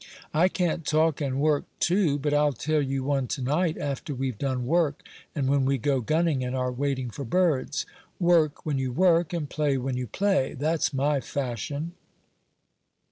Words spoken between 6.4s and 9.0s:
and are waiting for birds. Work when you